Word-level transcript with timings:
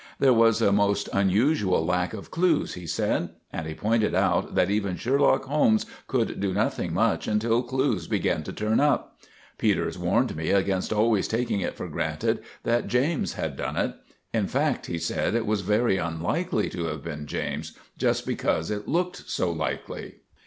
There 0.17 0.33
was 0.33 0.63
a 0.63 0.71
most 0.71 1.09
unusual 1.13 1.85
lack 1.85 2.15
of 2.15 2.31
clues, 2.31 2.73
he 2.73 2.87
said; 2.87 3.29
and 3.53 3.67
he 3.67 3.75
pointed 3.75 4.15
out 4.15 4.55
that 4.55 4.71
even 4.71 4.95
Sherlock 4.95 5.45
Holmes 5.45 5.85
could 6.07 6.39
do 6.39 6.55
nothing 6.55 6.91
much 6.91 7.27
until 7.27 7.61
clues 7.61 8.07
began 8.07 8.41
to 8.45 8.51
turn 8.51 8.79
up. 8.79 9.19
Peters 9.59 9.99
warned 9.99 10.35
me 10.35 10.49
against 10.49 10.91
always 10.91 11.27
taking 11.27 11.61
it 11.61 11.75
for 11.75 11.87
granted 11.87 12.39
that 12.63 12.87
James 12.87 13.33
had 13.33 13.55
done 13.55 13.75
it. 13.77 13.93
In 14.33 14.47
fact, 14.47 14.87
he 14.87 14.97
said 14.97 15.35
it 15.35 15.45
was 15.45 15.61
very 15.61 15.97
unlikely 15.97 16.67
to 16.71 16.85
have 16.85 17.03
been 17.03 17.27
James, 17.27 17.73
just 17.95 18.25
because 18.25 18.71
it 18.71 18.87
looked 18.87 19.29
so 19.29 19.51
likely. 19.51 20.15